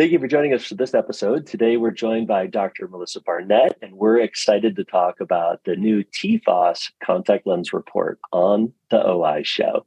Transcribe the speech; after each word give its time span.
Thank 0.00 0.12
you 0.12 0.18
for 0.18 0.28
joining 0.28 0.54
us 0.54 0.64
for 0.64 0.76
this 0.76 0.94
episode. 0.94 1.46
Today, 1.46 1.76
we're 1.76 1.90
joined 1.90 2.26
by 2.26 2.46
Dr. 2.46 2.88
Melissa 2.88 3.20
Barnett, 3.20 3.76
and 3.82 3.92
we're 3.92 4.20
excited 4.20 4.74
to 4.76 4.84
talk 4.84 5.20
about 5.20 5.62
the 5.64 5.76
new 5.76 6.02
TFOS 6.04 6.90
contact 7.04 7.46
lens 7.46 7.74
report 7.74 8.18
on 8.32 8.72
the 8.88 9.06
OI 9.06 9.42
show. 9.42 9.84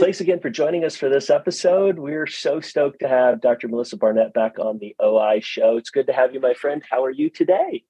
Thanks 0.00 0.20
again 0.20 0.40
for 0.40 0.50
joining 0.50 0.84
us 0.84 0.96
for 0.96 1.08
this 1.08 1.30
episode. 1.30 2.00
We're 2.00 2.26
so 2.26 2.60
stoked 2.60 2.98
to 2.98 3.06
have 3.06 3.42
Dr. 3.42 3.68
Melissa 3.68 3.96
Barnett 3.96 4.34
back 4.34 4.58
on 4.58 4.80
the 4.80 4.96
OI 5.00 5.38
show. 5.40 5.76
It's 5.76 5.90
good 5.90 6.08
to 6.08 6.12
have 6.12 6.34
you, 6.34 6.40
my 6.40 6.54
friend. 6.54 6.82
How 6.90 7.04
are 7.04 7.12
you 7.12 7.30
today? 7.30 7.84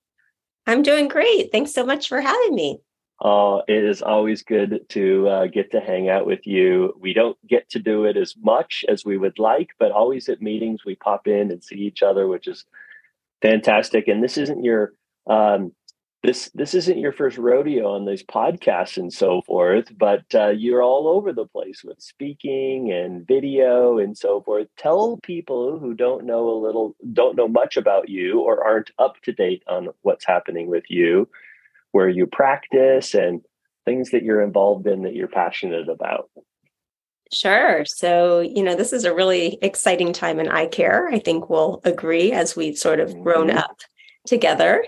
I'm 0.66 0.82
doing 0.82 1.08
great. 1.08 1.50
Thanks 1.50 1.72
so 1.72 1.86
much 1.86 2.10
for 2.10 2.20
having 2.20 2.54
me. 2.54 2.82
Oh, 3.26 3.62
it 3.66 3.82
is 3.82 4.02
always 4.02 4.42
good 4.42 4.86
to 4.90 5.28
uh, 5.28 5.46
get 5.46 5.72
to 5.72 5.80
hang 5.80 6.10
out 6.10 6.26
with 6.26 6.46
you. 6.46 6.92
We 7.00 7.14
don't 7.14 7.38
get 7.46 7.70
to 7.70 7.78
do 7.78 8.04
it 8.04 8.18
as 8.18 8.34
much 8.36 8.84
as 8.86 9.02
we 9.02 9.16
would 9.16 9.38
like, 9.38 9.70
but 9.78 9.92
always 9.92 10.28
at 10.28 10.42
meetings 10.42 10.84
we 10.84 10.94
pop 10.96 11.26
in 11.26 11.50
and 11.50 11.64
see 11.64 11.76
each 11.76 12.02
other, 12.02 12.28
which 12.28 12.46
is 12.46 12.66
fantastic. 13.40 14.08
And 14.08 14.22
this 14.22 14.36
isn't 14.36 14.62
your 14.62 14.92
um, 15.26 15.72
this 16.22 16.50
this 16.54 16.74
isn't 16.74 16.98
your 16.98 17.12
first 17.12 17.38
rodeo 17.38 17.94
on 17.94 18.04
these 18.04 18.22
podcasts 18.22 18.98
and 18.98 19.10
so 19.10 19.40
forth, 19.46 19.90
but 19.96 20.24
uh, 20.34 20.50
you're 20.50 20.82
all 20.82 21.08
over 21.08 21.32
the 21.32 21.46
place 21.46 21.82
with 21.82 22.02
speaking 22.02 22.92
and 22.92 23.26
video 23.26 23.98
and 23.98 24.18
so 24.18 24.42
forth. 24.42 24.68
Tell 24.76 25.18
people 25.22 25.78
who 25.78 25.94
don't 25.94 26.26
know 26.26 26.50
a 26.50 26.62
little, 26.62 26.94
don't 27.14 27.36
know 27.36 27.48
much 27.48 27.78
about 27.78 28.10
you, 28.10 28.40
or 28.40 28.62
aren't 28.62 28.90
up 28.98 29.14
to 29.22 29.32
date 29.32 29.62
on 29.66 29.88
what's 30.02 30.26
happening 30.26 30.66
with 30.68 30.84
you 30.90 31.26
where 31.94 32.08
you 32.08 32.26
practice 32.26 33.14
and 33.14 33.40
things 33.84 34.10
that 34.10 34.24
you're 34.24 34.42
involved 34.42 34.88
in 34.88 35.02
that 35.02 35.14
you're 35.14 35.28
passionate 35.28 35.88
about. 35.88 36.28
Sure. 37.32 37.84
So, 37.84 38.40
you 38.40 38.64
know, 38.64 38.74
this 38.74 38.92
is 38.92 39.04
a 39.04 39.14
really 39.14 39.58
exciting 39.62 40.12
time 40.12 40.40
in 40.40 40.48
eye 40.48 40.66
care. 40.66 41.06
I 41.06 41.20
think 41.20 41.48
we'll 41.48 41.80
agree 41.84 42.32
as 42.32 42.56
we've 42.56 42.76
sort 42.76 42.98
of 42.98 43.16
grown 43.20 43.46
mm-hmm. 43.46 43.58
up 43.58 43.78
together 44.26 44.84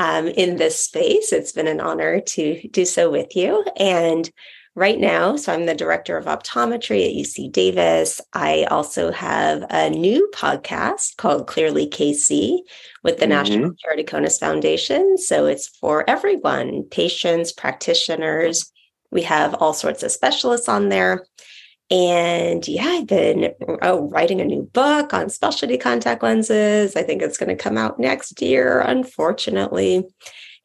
um, 0.00 0.26
in 0.26 0.56
this 0.56 0.80
space. 0.80 1.32
It's 1.32 1.52
been 1.52 1.68
an 1.68 1.80
honor 1.80 2.20
to 2.20 2.68
do 2.72 2.84
so 2.84 3.08
with 3.08 3.36
you. 3.36 3.64
And 3.76 4.28
right 4.78 5.00
now. 5.00 5.34
So 5.36 5.52
I'm 5.52 5.66
the 5.66 5.74
director 5.74 6.16
of 6.16 6.26
optometry 6.26 7.04
at 7.04 7.14
UC 7.14 7.50
Davis. 7.50 8.20
I 8.32 8.64
also 8.64 9.10
have 9.10 9.64
a 9.70 9.90
new 9.90 10.30
podcast 10.32 11.16
called 11.16 11.48
Clearly 11.48 11.88
KC 11.88 12.58
with 13.02 13.18
the 13.18 13.24
mm-hmm. 13.24 13.30
National 13.30 13.72
Keratoconus 13.72 14.38
Foundation. 14.38 15.18
So 15.18 15.46
it's 15.46 15.66
for 15.66 16.08
everyone, 16.08 16.84
patients, 16.84 17.52
practitioners. 17.52 18.70
We 19.10 19.22
have 19.22 19.54
all 19.54 19.74
sorts 19.74 20.02
of 20.02 20.12
specialists 20.12 20.68
on 20.68 20.88
there. 20.88 21.26
And 21.90 22.66
yeah, 22.68 22.84
I've 22.84 23.06
been 23.06 23.52
oh, 23.82 24.08
writing 24.10 24.40
a 24.40 24.44
new 24.44 24.62
book 24.62 25.12
on 25.12 25.30
specialty 25.30 25.78
contact 25.78 26.22
lenses. 26.22 26.94
I 26.94 27.02
think 27.02 27.22
it's 27.22 27.38
going 27.38 27.48
to 27.48 27.62
come 27.62 27.78
out 27.78 27.98
next 27.98 28.40
year, 28.40 28.80
unfortunately 28.80 30.04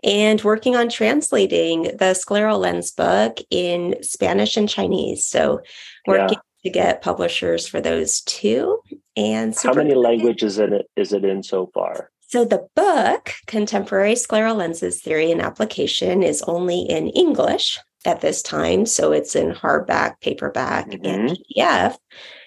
and 0.03 0.41
working 0.43 0.75
on 0.75 0.89
translating 0.89 1.83
the 1.83 2.13
scleral 2.13 2.59
lens 2.59 2.91
book 2.91 3.37
in 3.49 3.95
Spanish 4.01 4.57
and 4.57 4.67
Chinese. 4.67 5.25
So 5.25 5.61
working 6.05 6.37
yeah. 6.63 6.69
to 6.69 6.69
get 6.69 7.01
publishers 7.01 7.67
for 7.67 7.79
those 7.79 8.21
two. 8.21 8.79
And 9.15 9.55
how 9.61 9.73
many 9.73 9.93
languages 9.93 10.59
in 10.59 10.73
it 10.73 10.89
is 10.95 11.13
it 11.13 11.23
in 11.23 11.43
so 11.43 11.69
far? 11.73 12.09
So 12.27 12.45
the 12.45 12.67
book, 12.75 13.31
Contemporary 13.45 14.15
Scleral 14.15 14.57
Lenses 14.57 15.01
Theory 15.01 15.31
and 15.31 15.39
Application, 15.41 16.23
is 16.23 16.41
only 16.47 16.81
in 16.81 17.09
English 17.09 17.79
at 18.05 18.21
this 18.21 18.41
time. 18.41 18.85
So 18.87 19.11
it's 19.11 19.35
in 19.35 19.51
hardback, 19.51 20.19
paperback, 20.19 20.89
mm-hmm. 20.89 21.05
and 21.05 21.37
PDF. 21.55 21.95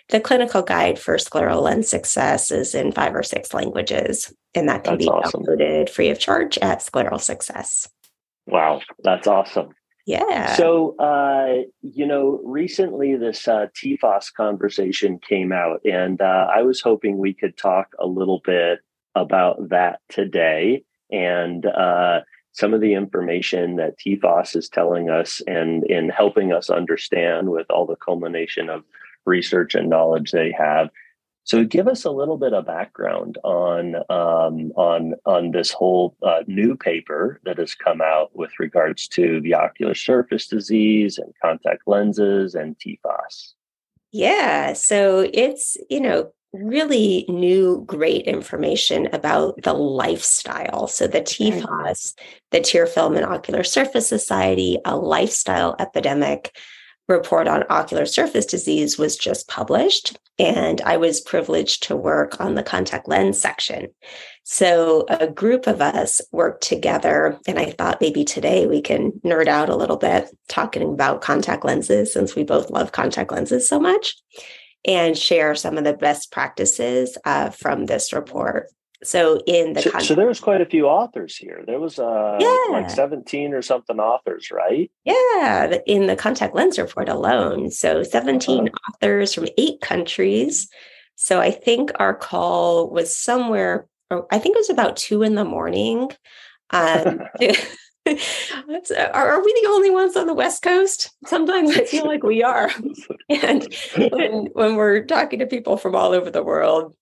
The 0.08 0.20
clinical 0.20 0.62
guide 0.62 0.98
for 0.98 1.16
scleral 1.16 1.62
lens 1.62 1.88
success 1.88 2.52
is 2.52 2.74
in 2.74 2.92
five 2.92 3.14
or 3.14 3.24
six 3.24 3.52
languages, 3.52 4.32
and 4.54 4.68
that 4.68 4.84
can 4.84 4.94
that's 4.94 5.04
be 5.04 5.10
awesome. 5.10 5.42
downloaded 5.42 5.90
free 5.90 6.10
of 6.10 6.18
charge 6.18 6.58
at 6.58 6.78
Scleral 6.78 7.20
Success. 7.20 7.88
Wow, 8.46 8.82
that's 9.02 9.26
awesome. 9.26 9.70
Yeah. 10.06 10.54
So, 10.54 10.96
uh, 10.98 11.64
you 11.82 12.06
know, 12.06 12.40
recently 12.44 13.16
this 13.16 13.48
uh, 13.48 13.66
TFOS 13.74 14.32
conversation 14.32 15.18
came 15.18 15.50
out, 15.50 15.80
and 15.84 16.20
uh, 16.20 16.46
I 16.54 16.62
was 16.62 16.80
hoping 16.80 17.18
we 17.18 17.34
could 17.34 17.56
talk 17.56 17.88
a 17.98 18.06
little 18.06 18.40
bit 18.44 18.78
about 19.16 19.70
that 19.70 20.00
today 20.08 20.84
and 21.10 21.66
uh, 21.66 22.20
some 22.52 22.72
of 22.72 22.80
the 22.80 22.94
information 22.94 23.76
that 23.76 23.98
TFOS 23.98 24.56
is 24.56 24.68
telling 24.68 25.10
us 25.10 25.42
and 25.46 25.84
in 25.84 26.08
helping 26.08 26.52
us 26.52 26.70
understand 26.70 27.50
with 27.50 27.66
all 27.70 27.86
the 27.86 27.96
culmination 27.96 28.70
of 28.70 28.84
research 29.26 29.74
and 29.74 29.90
knowledge 29.90 30.32
they 30.32 30.52
have. 30.52 30.90
So, 31.44 31.64
give 31.64 31.86
us 31.86 32.04
a 32.04 32.10
little 32.10 32.38
bit 32.38 32.52
of 32.52 32.66
background 32.66 33.38
on 33.44 33.94
um, 34.10 34.72
on 34.76 35.14
on 35.24 35.52
this 35.52 35.70
whole 35.70 36.16
uh, 36.22 36.42
new 36.48 36.76
paper 36.76 37.40
that 37.44 37.58
has 37.58 37.74
come 37.74 38.00
out 38.00 38.34
with 38.34 38.50
regards 38.58 39.06
to 39.08 39.40
the 39.40 39.54
ocular 39.54 39.94
surface 39.94 40.48
disease 40.48 41.18
and 41.18 41.32
contact 41.40 41.82
lenses 41.86 42.56
and 42.56 42.76
TFOS. 42.78 43.52
Yeah, 44.10 44.72
so 44.72 45.30
it's 45.32 45.76
you 45.88 46.00
know 46.00 46.32
really 46.52 47.26
new 47.28 47.84
great 47.86 48.26
information 48.26 49.08
about 49.12 49.62
the 49.62 49.74
lifestyle. 49.74 50.86
So 50.86 51.06
the 51.06 51.20
TFOS, 51.20 52.14
the 52.50 52.60
Tear 52.60 52.86
Film 52.86 53.16
and 53.16 53.26
Ocular 53.26 53.64
Surface 53.64 54.08
Society, 54.08 54.78
a 54.84 54.96
lifestyle 54.96 55.76
epidemic 55.78 56.56
report 57.08 57.46
on 57.46 57.64
ocular 57.70 58.06
surface 58.06 58.46
disease 58.46 58.98
was 58.98 59.16
just 59.16 59.48
published, 59.48 60.18
and 60.38 60.80
I 60.82 60.96
was 60.96 61.20
privileged 61.20 61.84
to 61.84 61.96
work 61.96 62.40
on 62.40 62.54
the 62.54 62.62
contact 62.62 63.08
lens 63.08 63.40
section. 63.40 63.88
So 64.44 65.06
a 65.08 65.26
group 65.26 65.66
of 65.66 65.80
us 65.80 66.20
worked 66.32 66.62
together, 66.62 67.38
and 67.46 67.58
I 67.58 67.72
thought 67.72 68.00
maybe 68.00 68.24
today 68.24 68.66
we 68.66 68.80
can 68.80 69.12
nerd 69.24 69.48
out 69.48 69.68
a 69.68 69.76
little 69.76 69.96
bit 69.96 70.28
talking 70.48 70.82
about 70.82 71.20
contact 71.20 71.64
lenses 71.64 72.12
since 72.12 72.34
we 72.34 72.44
both 72.44 72.70
love 72.70 72.92
contact 72.92 73.32
lenses 73.32 73.68
so 73.68 73.80
much 73.80 74.16
and 74.84 75.18
share 75.18 75.54
some 75.54 75.78
of 75.78 75.84
the 75.84 75.94
best 75.94 76.30
practices 76.30 77.18
uh, 77.24 77.50
from 77.50 77.86
this 77.86 78.12
report. 78.12 78.68
So 79.02 79.40
in 79.46 79.74
the 79.74 79.82
so, 79.82 79.98
so, 79.98 80.14
there 80.14 80.26
was 80.26 80.40
quite 80.40 80.60
a 80.60 80.66
few 80.66 80.86
authors 80.86 81.36
here. 81.36 81.62
There 81.66 81.78
was 81.78 81.98
uh 81.98 82.38
yeah. 82.40 82.72
like 82.72 82.90
17 82.90 83.52
or 83.52 83.62
something 83.62 83.98
authors, 83.98 84.50
right? 84.50 84.90
Yeah, 85.04 85.78
in 85.86 86.06
the 86.06 86.16
contact 86.16 86.54
lens 86.54 86.78
report 86.78 87.08
alone. 87.08 87.70
So 87.70 88.02
17 88.02 88.68
uh-huh. 88.68 88.92
authors 88.92 89.34
from 89.34 89.48
eight 89.58 89.80
countries. 89.80 90.68
So 91.16 91.40
I 91.40 91.50
think 91.50 91.92
our 91.96 92.14
call 92.14 92.90
was 92.90 93.14
somewhere 93.14 93.86
oh, 94.10 94.26
I 94.30 94.38
think 94.38 94.56
it 94.56 94.60
was 94.60 94.70
about 94.70 94.96
two 94.96 95.22
in 95.22 95.34
the 95.34 95.44
morning. 95.44 96.10
Um, 96.70 97.20
are, 98.06 99.44
we 99.44 99.52
the 99.52 99.68
only 99.68 99.90
ones 99.90 100.16
on 100.16 100.26
the 100.26 100.34
West 100.34 100.62
Coast? 100.62 101.10
Sometimes 101.26 101.76
I 101.76 101.84
feel 101.84 102.06
like 102.06 102.22
we 102.22 102.42
are. 102.42 102.70
And 103.28 103.66
when, 103.96 104.46
when 104.52 104.76
we're 104.76 105.04
talking 105.04 105.40
to 105.40 105.46
people 105.46 105.76
from 105.76 105.96
all 105.96 106.12
over 106.12 106.30
the 106.30 106.44
world, 106.44 106.94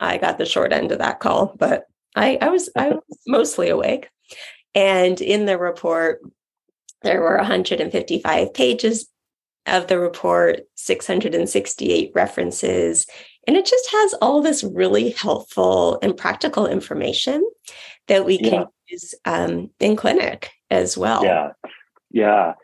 I 0.00 0.18
got 0.18 0.38
the 0.38 0.46
short 0.46 0.72
end 0.72 0.92
of 0.92 0.98
that 0.98 1.20
call, 1.20 1.54
but 1.58 1.84
I, 2.14 2.38
I 2.40 2.48
was 2.48 2.70
I 2.76 2.88
was 3.08 3.18
mostly 3.26 3.68
awake. 3.68 4.08
And 4.74 5.20
in 5.20 5.46
the 5.46 5.58
report, 5.58 6.20
there 7.02 7.20
were 7.20 7.36
155 7.36 8.54
pages 8.54 9.08
of 9.66 9.86
the 9.86 9.98
report, 9.98 10.60
668 10.76 12.12
references, 12.14 13.06
and 13.46 13.56
it 13.56 13.66
just 13.66 13.90
has 13.90 14.14
all 14.14 14.42
this 14.42 14.62
really 14.62 15.10
helpful 15.10 15.98
and 16.02 16.16
practical 16.16 16.66
information 16.66 17.42
that 18.06 18.24
we 18.24 18.38
can 18.38 18.52
yeah. 18.52 18.64
use 18.88 19.14
um, 19.24 19.70
in 19.80 19.96
clinic 19.96 20.50
as 20.70 20.98
well. 20.98 21.24
Yeah. 21.24 21.52
Yeah. 22.10 22.54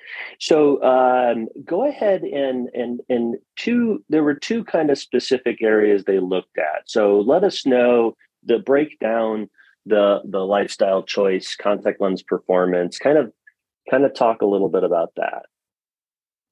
So 0.41 0.83
um, 0.83 1.49
go 1.65 1.87
ahead 1.87 2.23
and 2.23 2.69
and 2.73 3.01
and 3.09 3.37
two. 3.57 4.03
There 4.09 4.25
were 4.25 4.35
two 4.35 4.65
kind 4.65 4.91
of 4.91 4.99
specific 4.99 5.63
areas 5.63 6.05
they 6.05 6.19
looked 6.19 6.57
at. 6.59 6.83
So 6.87 7.21
let 7.21 7.45
us 7.45 7.67
know 7.67 8.17
the 8.43 8.59
breakdown, 8.59 9.51
the 9.85 10.23
the 10.25 10.41
lifestyle 10.41 11.03
choice, 11.03 11.57
contact 11.57 12.01
lens 12.01 12.23
performance. 12.23 12.99
Kind 12.99 13.19
of 13.19 13.33
kind 13.91 14.05
of 14.05 14.15
talk 14.15 14.41
a 14.41 14.47
little 14.47 14.71
bit 14.71 14.83
about 14.83 15.13
that. 15.17 15.43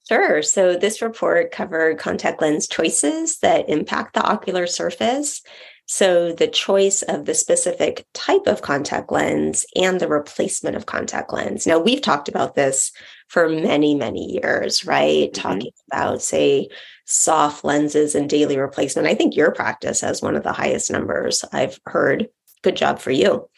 Sure. 0.08 0.43
So 0.43 0.76
this 0.76 1.00
report 1.00 1.52
covered 1.52 1.99
contact 1.99 2.43
lens 2.43 2.66
choices 2.66 3.38
that 3.38 3.69
impact 3.69 4.14
the 4.14 4.22
ocular 4.22 4.66
surface. 4.66 5.43
So, 5.87 6.32
the 6.32 6.49
choice 6.49 7.02
of 7.02 7.25
the 7.25 7.34
specific 7.34 8.06
type 8.14 8.46
of 8.46 8.62
contact 8.62 9.12
lens 9.12 9.67
and 9.76 10.00
the 10.00 10.08
replacement 10.08 10.76
of 10.76 10.87
contact 10.87 11.32
lens. 11.32 11.67
Now, 11.67 11.79
we've 11.79 12.00
talked 12.00 12.29
about 12.29 12.55
this 12.55 12.93
for 13.29 13.49
many, 13.49 13.94
many 13.94 14.40
years, 14.40 14.87
right? 14.87 15.32
Mm-hmm. 15.32 15.40
Talking 15.40 15.73
about, 15.90 16.23
say, 16.23 16.69
soft 17.06 17.64
lenses 17.64 18.14
and 18.14 18.29
daily 18.29 18.58
replacement. 18.58 19.08
I 19.08 19.14
think 19.14 19.37
your 19.37 19.52
practice 19.52 20.00
has 20.00 20.23
one 20.23 20.37
of 20.37 20.44
the 20.44 20.52
highest 20.52 20.90
numbers 20.90 21.44
I've 21.52 21.79
heard. 21.87 22.28
Good 22.62 22.76
job 22.76 22.99
for 22.99 23.11
you. 23.11 23.49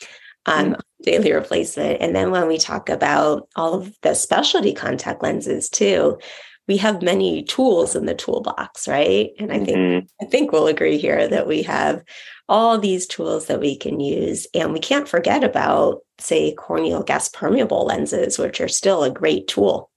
Um, 0.46 0.72
mm-hmm. 0.72 0.80
daily 1.02 1.32
replacement. 1.32 2.00
And 2.00 2.14
then 2.16 2.30
when 2.30 2.48
we 2.48 2.58
talk 2.58 2.88
about 2.88 3.48
all 3.56 3.74
of 3.74 3.94
the 4.02 4.14
specialty 4.14 4.72
contact 4.72 5.22
lenses 5.22 5.68
too, 5.68 6.18
we 6.66 6.76
have 6.78 7.02
many 7.02 7.42
tools 7.42 7.94
in 7.94 8.06
the 8.06 8.14
toolbox, 8.14 8.88
right? 8.88 9.30
And 9.38 9.52
I 9.52 9.58
think 9.58 9.76
mm-hmm. 9.76 10.06
I 10.24 10.28
think 10.28 10.50
we'll 10.50 10.66
agree 10.66 10.98
here 10.98 11.28
that 11.28 11.46
we 11.46 11.62
have 11.62 12.02
all 12.48 12.78
these 12.78 13.06
tools 13.06 13.46
that 13.46 13.60
we 13.60 13.76
can 13.76 14.00
use. 14.00 14.46
And 14.54 14.72
we 14.72 14.80
can't 14.80 15.08
forget 15.08 15.44
about, 15.44 16.00
say, 16.18 16.54
corneal 16.54 17.02
gas 17.02 17.28
permeable 17.28 17.84
lenses, 17.86 18.38
which 18.38 18.60
are 18.60 18.68
still 18.68 19.02
a 19.02 19.10
great 19.10 19.48
tool 19.48 19.90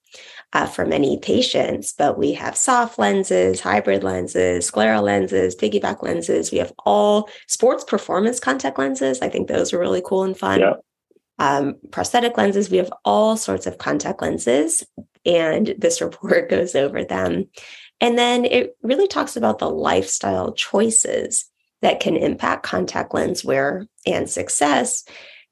uh, 0.53 0.65
for 0.65 0.85
many 0.85 1.17
patients. 1.19 1.93
But 1.97 2.17
we 2.17 2.33
have 2.33 2.55
soft 2.55 2.99
lenses, 2.99 3.59
hybrid 3.59 4.03
lenses, 4.03 4.69
scleral 4.69 5.03
lenses, 5.03 5.55
piggyback 5.55 6.03
lenses. 6.03 6.51
We 6.51 6.57
have 6.59 6.73
all 6.85 7.29
sports 7.47 7.83
performance 7.83 8.39
contact 8.39 8.79
lenses. 8.79 9.21
I 9.21 9.29
think 9.29 9.47
those 9.47 9.73
are 9.73 9.79
really 9.79 10.01
cool 10.03 10.23
and 10.23 10.37
fun. 10.37 10.61
Yeah. 10.61 10.73
Um, 11.39 11.75
prosthetic 11.91 12.35
lenses, 12.37 12.71
we 12.71 12.77
have 12.77 12.91
all 13.05 13.37
sorts 13.37 13.67
of 13.67 13.77
contact 13.77 14.23
lenses, 14.23 14.83
and 15.27 15.75
this 15.77 16.01
report 16.01 16.49
goes 16.49 16.73
over 16.73 17.03
them. 17.03 17.49
And 17.99 18.17
then 18.17 18.45
it 18.45 18.77
really 18.81 19.07
talks 19.07 19.35
about 19.35 19.59
the 19.59 19.69
lifestyle 19.69 20.53
choices 20.53 21.49
that 21.81 21.99
can 21.99 22.15
impact 22.15 22.63
contact 22.63 23.13
lens 23.13 23.43
wear 23.43 23.87
and 24.05 24.29
success. 24.29 25.03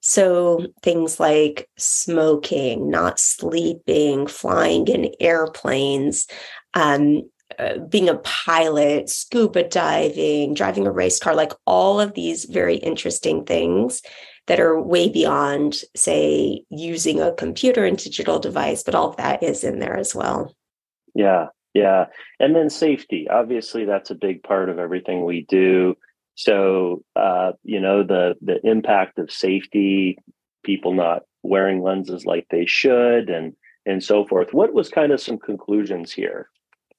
So 0.01 0.68
things 0.83 1.19
like 1.19 1.68
smoking, 1.77 2.89
not 2.89 3.19
sleeping, 3.19 4.27
flying 4.27 4.88
in 4.88 5.12
airplanes, 5.19 6.28
um, 6.75 7.24
uh, 7.57 7.80
being 7.89 8.10
a 8.10 8.18
pilot, 8.18 9.10
scuba 9.10 9.63
diving, 9.63 10.54
driving 10.54 10.86
a 10.86 10.92
race 10.92 11.19
car, 11.19 11.36
like 11.36 11.54
all 11.66 12.00
of 12.00 12.13
these 12.13 12.45
very 12.45 12.75
interesting 12.75 13.45
things 13.45 14.01
that 14.47 14.59
are 14.59 14.80
way 14.80 15.09
beyond, 15.09 15.81
say, 15.95 16.63
using 16.69 17.19
a 17.19 17.33
computer 17.33 17.86
and 17.86 17.97
digital 17.97 18.39
device, 18.39 18.83
but 18.83 18.95
all 18.95 19.09
of 19.09 19.18
that 19.18 19.42
is 19.42 19.63
in 19.63 19.80
there 19.80 19.97
as 19.97 20.13
well. 20.13 20.56
Yeah, 21.15 21.47
yeah. 21.74 22.06
And 22.39 22.56
then 22.56 22.69
safety. 22.69 23.27
Obviously, 23.30 23.86
that's 23.86 24.12
a 24.12 24.15
big 24.15 24.44
part 24.44 24.69
of 24.69 24.80
everything 24.80 25.25
we 25.25 25.45
do. 25.50 25.95
So 26.36 27.03
uh, 27.15 27.53
you 27.63 27.80
know 27.80 28.03
the 28.03 28.36
the 28.42 28.59
impact 28.68 29.19
of 29.19 29.31
safety, 29.31 30.18
people 30.63 30.94
not 30.94 31.24
wearing 31.44 31.81
lenses 31.81 32.25
like 32.25 32.45
they 32.50 32.65
should, 32.65 33.30
and 33.30 33.53
and 33.86 34.03
so 34.03 34.25
forth. 34.25 34.53
What 34.53 34.74
was 34.74 34.89
kind 34.89 35.12
of 35.12 35.21
some 35.21 35.38
conclusions 35.38 36.12
here? 36.12 36.50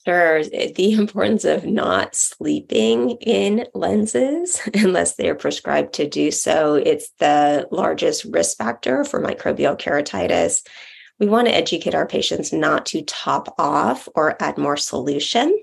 Sure. 0.06 0.44
The 0.44 0.92
importance 0.98 1.44
of 1.44 1.64
not 1.64 2.14
sleeping 2.14 3.12
in 3.20 3.66
lenses 3.74 4.60
unless 4.74 5.16
they 5.16 5.28
are 5.28 5.34
prescribed 5.34 5.94
to 5.94 6.08
do 6.08 6.30
so. 6.30 6.74
It's 6.74 7.10
the 7.18 7.66
largest 7.70 8.24
risk 8.24 8.56
factor 8.56 9.04
for 9.04 9.20
microbial 9.20 9.78
keratitis. 9.78 10.66
We 11.18 11.26
want 11.26 11.48
to 11.48 11.54
educate 11.54 11.94
our 11.94 12.06
patients 12.06 12.52
not 12.52 12.86
to 12.86 13.02
top 13.02 13.54
off 13.58 14.08
or 14.14 14.40
add 14.40 14.58
more 14.58 14.76
solution. 14.76 15.58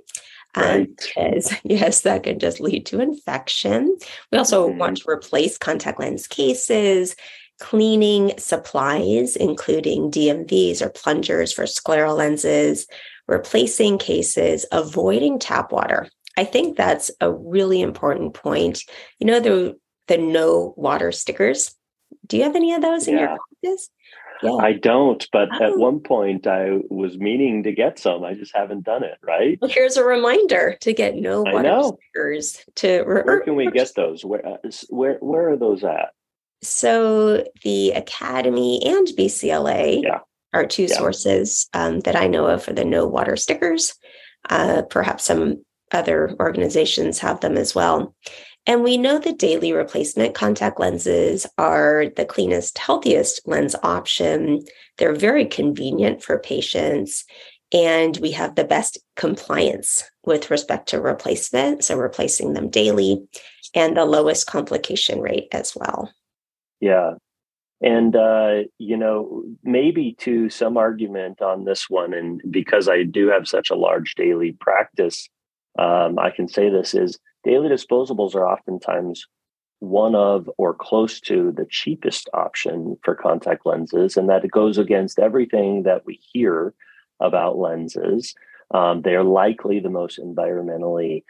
Um, 0.55 0.63
right. 0.63 0.89
because 0.97 1.53
yes, 1.63 2.01
that 2.01 2.23
can 2.23 2.37
just 2.37 2.59
lead 2.59 2.85
to 2.87 2.99
infection. 2.99 3.97
We 4.31 4.37
also 4.37 4.69
mm-hmm. 4.69 4.77
want 4.77 4.97
to 4.97 5.09
replace 5.09 5.57
contact 5.57 5.99
lens 5.99 6.27
cases, 6.27 7.15
cleaning 7.63 8.33
supplies, 8.37 9.37
including 9.37 10.11
DMVs 10.11 10.81
or 10.81 10.89
plungers 10.89 11.53
for 11.53 11.63
scleral 11.63 12.17
lenses, 12.17 12.85
replacing 13.25 13.97
cases, 13.97 14.65
avoiding 14.73 15.39
tap 15.39 15.71
water. 15.71 16.09
I 16.37 16.43
think 16.43 16.75
that's 16.75 17.09
a 17.21 17.31
really 17.31 17.81
important 17.81 18.33
point. 18.33 18.83
You 19.19 19.27
know, 19.27 19.39
the 19.39 19.77
the 20.07 20.17
no 20.17 20.73
water 20.75 21.13
stickers. 21.13 21.73
Do 22.27 22.35
you 22.35 22.43
have 22.43 22.57
any 22.57 22.73
of 22.73 22.81
those 22.81 23.07
in 23.07 23.13
yeah. 23.15 23.19
your 23.21 23.37
practice? 23.61 23.89
Yeah. 24.41 24.55
I 24.55 24.73
don't, 24.73 25.25
but 25.31 25.47
oh. 25.53 25.63
at 25.63 25.77
one 25.77 26.01
point 26.01 26.45
I 26.45 26.81
was 26.89 27.17
meaning 27.17 27.63
to 27.63 27.71
get 27.71 27.97
some. 27.97 28.25
I 28.25 28.33
just 28.33 28.53
haven't 28.53 28.83
done 28.83 29.03
it, 29.03 29.17
right? 29.23 29.57
Well, 29.61 29.71
here's 29.71 29.95
a 29.95 30.03
reminder 30.03 30.75
to 30.81 30.91
get 30.91 31.15
no 31.15 31.43
water 31.43 31.95
stickers. 31.95 32.65
To 32.75 33.03
where 33.03 33.39
can 33.39 33.55
we 33.55 33.71
get 33.71 33.95
those? 33.95 34.25
Where 34.25 34.45
uh, 34.45 34.57
where 34.89 35.17
where 35.21 35.51
are 35.51 35.57
those 35.57 35.85
at? 35.85 36.09
So 36.63 37.45
the 37.63 37.91
Academy 37.91 38.81
and 38.85 39.07
BCLA 39.07 40.03
yeah. 40.03 40.19
are 40.53 40.65
two 40.65 40.83
yeah. 40.83 40.97
sources 40.97 41.67
um, 41.73 41.99
that 42.01 42.15
I 42.15 42.27
know 42.27 42.47
of 42.47 42.63
for 42.63 42.73
the 42.73 42.85
no 42.85 43.07
water 43.07 43.35
stickers. 43.35 43.93
Uh, 44.49 44.83
perhaps 44.89 45.25
some 45.25 45.63
other 45.91 46.35
organizations 46.39 47.19
have 47.19 47.39
them 47.41 47.57
as 47.57 47.75
well. 47.75 48.15
And 48.65 48.83
we 48.83 48.97
know 48.97 49.19
that 49.19 49.37
daily 49.37 49.73
replacement 49.73 50.35
contact 50.35 50.79
lenses 50.79 51.45
are 51.57 52.05
the 52.15 52.25
cleanest, 52.25 52.77
healthiest 52.77 53.41
lens 53.45 53.75
option. 53.83 54.63
They're 54.97 55.15
very 55.15 55.45
convenient 55.45 56.23
for 56.23 56.39
patients. 56.39 57.25
And 57.73 58.15
we 58.17 58.31
have 58.31 58.55
the 58.55 58.63
best 58.63 58.99
compliance 59.15 60.03
with 60.25 60.49
respect 60.49 60.89
to 60.89 61.01
replacement. 61.01 61.83
So, 61.83 61.97
replacing 61.97 62.53
them 62.53 62.69
daily 62.69 63.27
and 63.73 63.97
the 63.97 64.05
lowest 64.05 64.45
complication 64.47 65.19
rate 65.19 65.47
as 65.51 65.75
well. 65.75 66.11
Yeah. 66.83 67.13
And, 67.81 68.13
uh, 68.15 68.63
you 68.77 68.97
know, 68.97 69.43
maybe 69.63 70.15
to 70.19 70.49
some 70.49 70.75
argument 70.75 71.41
on 71.41 71.63
this 71.63 71.89
one, 71.89 72.13
and 72.13 72.41
because 72.51 72.89
I 72.89 73.03
do 73.03 73.29
have 73.29 73.47
such 73.47 73.69
a 73.69 73.75
large 73.75 74.15
daily 74.15 74.51
practice, 74.59 75.29
um, 75.79 76.19
I 76.19 76.29
can 76.29 76.49
say 76.49 76.69
this 76.69 76.93
is 76.93 77.19
daily 77.45 77.69
disposables 77.69 78.35
are 78.35 78.47
oftentimes 78.47 79.25
one 79.79 80.13
of 80.13 80.49
or 80.57 80.73
close 80.73 81.21
to 81.21 81.53
the 81.53 81.65
cheapest 81.69 82.29
option 82.33 82.97
for 83.03 83.15
contact 83.15 83.65
lenses, 83.65 84.17
and 84.17 84.29
that 84.29 84.43
it 84.43 84.51
goes 84.51 84.77
against 84.77 85.19
everything 85.19 85.83
that 85.83 86.05
we 86.05 86.19
hear 86.33 86.73
about 87.21 87.57
lenses. 87.57 88.33
Um, 88.73 89.03
they're 89.03 89.23
likely 89.23 89.79
the 89.79 89.89
most 89.89 90.19
environmentally 90.19 91.23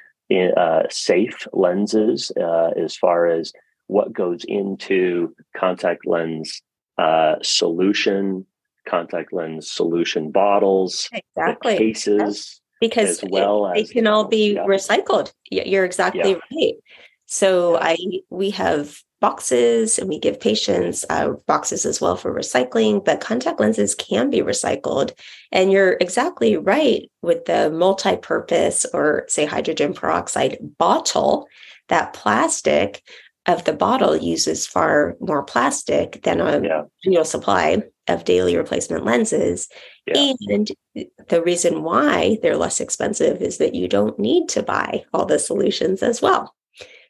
uh, 0.58 0.84
safe 0.90 1.48
lenses 1.54 2.32
uh, 2.40 2.72
as 2.76 2.96
far 2.96 3.28
as 3.28 3.54
what 3.88 4.14
goes 4.14 4.44
into 4.46 5.36
contact 5.56 6.06
lens 6.06 6.62
uh, 6.98 7.36
solution, 7.42 8.46
contact 8.88 9.34
lens 9.34 9.70
solution 9.70 10.32
bottles, 10.32 11.10
exactly 11.12 11.78
cases 11.78 12.62
because 12.80 13.24
well 13.30 13.72
they 13.74 13.86
can 13.86 14.08
all 14.08 14.28
be 14.28 14.56
yeah. 14.56 14.66
recycled. 14.66 15.32
You're 15.50 15.86
exactly 15.86 16.32
yeah. 16.32 16.40
right. 16.52 16.74
So 17.26 17.78
I 17.80 17.98
we 18.30 18.50
have 18.52 18.98
boxes 19.22 19.98
and 19.98 20.10
we 20.10 20.20
give 20.20 20.38
patients 20.38 21.06
uh, 21.10 21.30
boxes 21.48 21.86
as 21.86 22.02
well 22.02 22.18
for 22.18 22.36
recycling, 22.36 23.04
but 23.04 23.22
contact 23.22 23.58
lenses 23.58 23.96
can 23.96 24.30
be 24.30 24.42
recycled. 24.42 25.14
And 25.50 25.72
you're 25.72 25.94
exactly 26.02 26.58
right 26.58 27.10
with 27.22 27.46
the 27.46 27.72
multi-purpose 27.72 28.86
or 28.94 29.24
say 29.30 29.46
hydrogen 29.46 29.94
peroxide 29.94 30.58
bottle, 30.78 31.48
that 31.88 32.12
plastic 32.12 33.02
of 33.46 33.64
the 33.66 33.74
bottle 33.74 34.16
uses 34.16 34.66
far 34.66 35.16
more 35.20 35.44
plastic 35.44 36.22
than 36.24 36.40
a 36.40 36.62
yeah. 36.62 36.84
annual 37.06 37.26
supply 37.26 37.84
of 38.08 38.26
daily 38.26 38.56
replacement 38.56 39.06
lenses. 39.06 39.68
Yeah. 40.08 40.34
And 40.48 40.72
the 41.30 41.42
reason 41.44 41.84
why 41.84 42.38
they're 42.42 42.58
less 42.58 42.80
expensive 42.80 43.42
is 43.42 43.58
that 43.58 43.76
you 43.76 43.88
don't 43.88 44.18
need 44.18 44.50
to 44.50 44.64
buy 44.64 45.04
all 45.14 45.26
the 45.26 45.40
solutions 45.40 46.04
as 46.04 46.22
well 46.22 46.56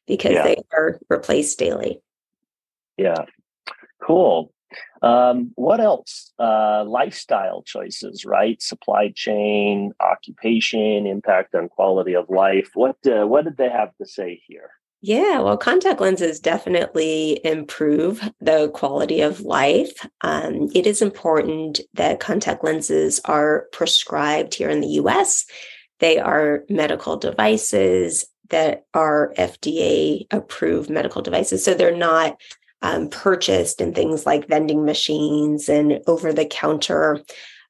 because 0.07 0.33
yeah. 0.33 0.43
they 0.43 0.57
are 0.73 0.99
replaced 1.09 1.59
daily. 1.59 2.01
Yeah. 2.97 3.25
Cool. 4.01 4.51
Um, 5.01 5.51
what 5.55 5.79
else? 5.79 6.31
Uh, 6.39 6.83
lifestyle 6.85 7.61
choices, 7.61 8.25
right? 8.25 8.61
Supply 8.61 9.11
chain, 9.15 9.93
occupation, 9.99 11.05
impact 11.05 11.53
on 11.53 11.69
quality 11.69 12.15
of 12.15 12.29
life. 12.29 12.71
What 12.73 12.97
uh, 13.05 13.27
what 13.27 13.43
did 13.45 13.57
they 13.57 13.69
have 13.69 13.95
to 13.97 14.05
say 14.05 14.41
here? 14.47 14.71
Yeah, 15.05 15.41
well, 15.41 15.57
contact 15.57 15.99
lenses 15.99 16.39
definitely 16.39 17.41
improve 17.43 18.21
the 18.39 18.69
quality 18.69 19.19
of 19.19 19.41
life. 19.41 19.91
Um, 20.21 20.69
it 20.73 20.87
is 20.87 21.01
important 21.01 21.81
that 21.95 22.21
contact 22.21 22.63
lenses 22.63 23.19
are 23.25 23.65
prescribed 23.73 24.55
here 24.55 24.69
in 24.69 24.79
the 24.79 24.95
US. 25.01 25.45
They 25.99 26.19
are 26.19 26.63
medical 26.69 27.17
devices 27.17 28.23
that 28.49 28.85
are 28.93 29.33
FDA 29.37 30.25
approved 30.31 30.89
medical 30.89 31.21
devices. 31.21 31.65
So 31.65 31.73
they're 31.73 31.93
not 31.93 32.39
um, 32.81 33.09
purchased 33.09 33.81
in 33.81 33.93
things 33.93 34.25
like 34.25 34.47
vending 34.47 34.85
machines 34.85 35.67
and 35.67 35.99
over 36.07 36.31
the 36.31 36.45
counter 36.45 37.21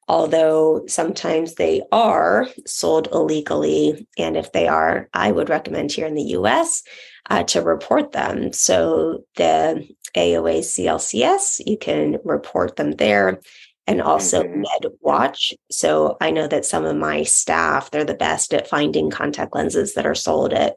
although 0.06 0.84
sometimes 0.86 1.54
they 1.54 1.80
are 1.90 2.46
sold 2.66 3.08
illegally. 3.10 4.06
And 4.18 4.36
if 4.36 4.52
they 4.52 4.68
are, 4.68 5.08
I 5.14 5.32
would 5.32 5.48
recommend 5.48 5.92
here 5.92 6.06
in 6.06 6.14
the 6.14 6.34
US 6.34 6.82
uh, 7.30 7.42
to 7.44 7.62
report 7.62 8.12
them. 8.12 8.52
So 8.52 9.24
the 9.36 9.88
AOA 10.16 10.60
CLCS, 10.60 11.62
you 11.66 11.76
can 11.76 12.18
report 12.24 12.76
them 12.76 12.92
there. 12.92 13.40
And 13.86 14.00
also 14.00 14.42
mm-hmm. 14.42 14.62
MedWatch. 14.62 15.52
So 15.70 16.16
I 16.18 16.30
know 16.30 16.48
that 16.48 16.64
some 16.64 16.86
of 16.86 16.96
my 16.96 17.22
staff, 17.22 17.90
they're 17.90 18.02
the 18.02 18.14
best 18.14 18.54
at 18.54 18.66
finding 18.66 19.10
contact 19.10 19.54
lenses 19.54 19.92
that 19.92 20.06
are 20.06 20.14
sold 20.14 20.54
at 20.54 20.76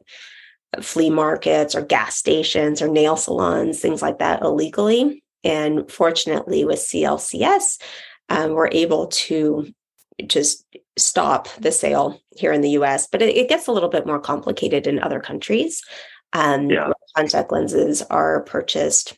flea 0.82 1.08
markets 1.08 1.74
or 1.74 1.80
gas 1.80 2.16
stations 2.16 2.82
or 2.82 2.88
nail 2.88 3.16
salons, 3.16 3.80
things 3.80 4.02
like 4.02 4.18
that 4.18 4.42
illegally. 4.42 5.22
And 5.42 5.90
fortunately, 5.90 6.64
with 6.66 6.80
CLCS, 6.80 7.80
um, 8.28 8.52
we're 8.52 8.68
able 8.68 9.06
to 9.06 9.72
just 10.26 10.66
stop 10.98 11.48
the 11.54 11.72
sale 11.72 12.20
here 12.36 12.52
in 12.52 12.60
the 12.60 12.70
US, 12.70 13.06
but 13.06 13.22
it, 13.22 13.36
it 13.36 13.48
gets 13.48 13.68
a 13.68 13.72
little 13.72 13.88
bit 13.88 14.06
more 14.06 14.20
complicated 14.20 14.86
in 14.86 14.98
other 14.98 15.20
countries. 15.20 15.82
Um, 16.32 16.70
yeah. 16.70 16.90
Contact 17.16 17.50
lenses 17.52 18.02
are 18.02 18.42
purchased 18.42 19.16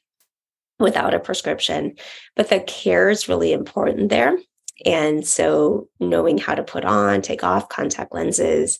without 0.78 1.14
a 1.14 1.20
prescription, 1.20 1.96
but 2.36 2.48
the 2.48 2.60
care 2.60 3.10
is 3.10 3.28
really 3.28 3.52
important 3.52 4.08
there. 4.08 4.38
And 4.86 5.26
so, 5.26 5.88
knowing 5.98 6.38
how 6.38 6.54
to 6.54 6.62
put 6.62 6.84
on, 6.84 7.20
take 7.20 7.44
off 7.44 7.68
contact 7.68 8.14
lenses, 8.14 8.78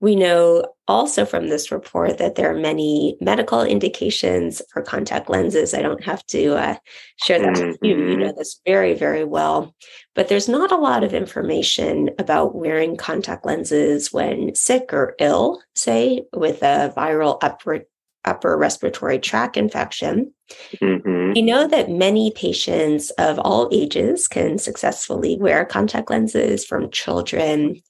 we 0.00 0.16
know 0.16 0.64
also 0.88 1.26
from 1.26 1.48
this 1.48 1.70
report 1.70 2.18
that 2.18 2.34
there 2.34 2.50
are 2.50 2.58
many 2.58 3.16
medical 3.20 3.62
indications 3.62 4.62
for 4.72 4.82
contact 4.82 5.28
lenses. 5.28 5.74
I 5.74 5.82
don't 5.82 6.02
have 6.02 6.26
to 6.28 6.56
uh, 6.56 6.76
share 7.22 7.38
that 7.38 7.54
mm-hmm. 7.54 7.68
with 7.68 7.78
you. 7.82 7.96
You 7.96 8.16
know 8.16 8.32
this 8.36 8.60
very, 8.66 8.94
very 8.94 9.24
well. 9.24 9.74
But 10.14 10.28
there's 10.28 10.48
not 10.48 10.72
a 10.72 10.78
lot 10.78 11.04
of 11.04 11.12
information 11.12 12.10
about 12.18 12.54
wearing 12.54 12.96
contact 12.96 13.44
lenses 13.44 14.10
when 14.12 14.54
sick 14.54 14.92
or 14.92 15.14
ill, 15.20 15.62
say, 15.74 16.22
with 16.32 16.62
a 16.62 16.92
viral 16.96 17.38
upper, 17.42 17.80
upper 18.24 18.56
respiratory 18.56 19.18
tract 19.18 19.58
infection. 19.58 20.32
Mm-hmm. 20.76 21.34
We 21.34 21.42
know 21.42 21.68
that 21.68 21.90
many 21.90 22.30
patients 22.30 23.10
of 23.10 23.38
all 23.38 23.68
ages 23.70 24.28
can 24.28 24.56
successfully 24.56 25.36
wear 25.38 25.66
contact 25.66 26.10
lenses 26.10 26.64
from 26.64 26.90
children 26.90 27.82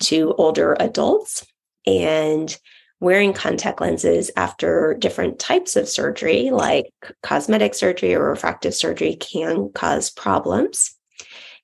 to 0.00 0.34
older 0.36 0.76
adults 0.80 1.46
and 1.86 2.56
wearing 3.00 3.32
contact 3.32 3.80
lenses 3.80 4.30
after 4.36 4.94
different 4.98 5.38
types 5.38 5.74
of 5.74 5.88
surgery, 5.88 6.50
like 6.50 6.92
cosmetic 7.22 7.74
surgery 7.74 8.14
or 8.14 8.28
refractive 8.28 8.74
surgery, 8.74 9.16
can 9.16 9.70
cause 9.72 10.10
problems. 10.10 10.96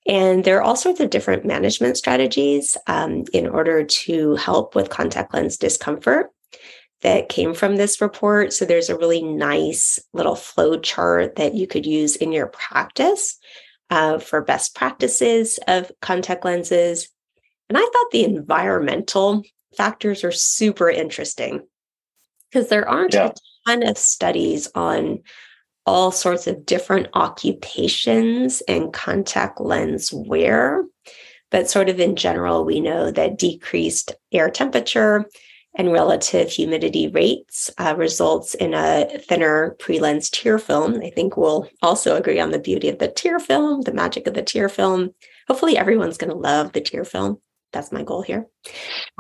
And 0.07 0.43
there 0.43 0.57
are 0.59 0.63
all 0.63 0.75
sorts 0.75 1.01
of 1.01 1.11
different 1.11 1.45
management 1.45 1.97
strategies 1.97 2.77
um, 2.87 3.25
in 3.33 3.47
order 3.47 3.85
to 3.85 4.35
help 4.37 4.75
with 4.75 4.91
contact 4.91 5.35
lens 5.35 5.57
discomfort 5.57 6.31
that 7.03 7.29
came 7.29 7.55
from 7.55 7.77
this 7.77 8.01
report. 8.01 8.53
So 8.53 8.65
there's 8.65 8.89
a 8.89 8.97
really 8.97 9.23
nice 9.23 10.01
little 10.13 10.35
flow 10.35 10.79
chart 10.81 11.37
that 11.37 11.55
you 11.55 11.67
could 11.67 11.87
use 11.87 12.17
in 12.17 12.33
your 12.33 12.49
practice 12.49 13.39
uh, 13.91 14.19
for 14.19 14.43
best 14.43 14.75
practices 14.75 15.61
of 15.69 15.93
contact 16.01 16.45
lenses. 16.45 17.09
And 17.69 17.79
I 17.79 17.83
thought 17.83 18.11
the 18.11 18.25
environmental 18.25 19.43
factors 19.77 20.25
are 20.25 20.33
super 20.33 20.91
interesting 20.91 21.67
because 22.51 22.69
there 22.69 22.89
aren't 22.89 23.15
yeah. 23.15 23.29
a 23.29 23.35
ton 23.67 23.87
of 23.87 23.99
studies 23.99 24.69
on 24.75 25.21
all 25.87 26.11
sorts 26.11 26.47
of 26.47 26.67
different 26.67 27.09
occupations 27.15 28.61
and 28.69 28.93
contact 28.93 29.61
lens 29.61 30.13
wear. 30.13 30.85
But 31.51 31.71
sort 31.71 31.89
of 31.89 31.99
in 31.99 32.15
general, 32.15 32.65
we 32.65 32.81
know 32.81 33.11
that 33.11 33.39
decreased 33.39 34.15
air 34.33 34.51
temperature 34.51 35.25
and 35.75 35.93
relative 35.93 36.51
humidity 36.51 37.09
rates 37.09 37.71
uh, 37.79 37.95
results 37.97 38.55
in 38.55 38.75
a 38.75 39.07
thinner 39.29 39.77
pre-lens 39.79 40.29
tear 40.29 40.59
film. 40.59 41.01
I 41.03 41.11
think 41.11 41.37
we'll 41.37 41.71
also 41.81 42.17
agree 42.17 42.41
on 42.41 42.51
the 42.51 42.59
beauty 42.59 42.89
of 42.89 42.99
the 42.99 43.09
tear 43.09 43.39
film, 43.39 43.83
the 43.83 43.95
magic 43.95 44.27
of 44.27 44.35
the 44.35 44.43
tear 44.43 44.69
film. 44.69 45.15
Hopefully, 45.47 45.79
everyone's 45.79 46.19
going 46.19 46.31
to 46.31 46.37
love 46.37 46.73
the 46.73 46.81
tear 46.83 47.05
film 47.05 47.41
that's 47.73 47.93
my 47.93 48.03
goal 48.03 48.23
here. 48.23 48.47